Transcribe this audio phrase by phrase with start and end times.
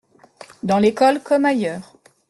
[0.63, 1.93] dans l'école comme ailleurs.